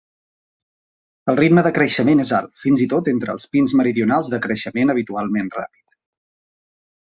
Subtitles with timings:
[1.33, 4.97] El ritme de creixement és alt, fins i tot entre els pins meridionals de creixement
[4.99, 5.83] habitualment ràpid.